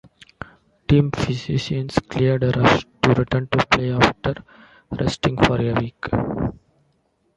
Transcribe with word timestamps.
Team 0.87 1.11
physicians 1.11 1.99
cleared 2.09 2.41
Rush 2.57 2.87
to 3.03 3.13
return 3.13 3.47
to 3.51 3.63
play 3.67 3.91
after 3.93 4.33
resting 4.99 5.37
for 5.37 5.61
a 5.61 5.75
week. 5.79 6.05